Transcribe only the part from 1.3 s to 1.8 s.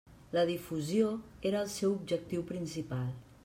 era el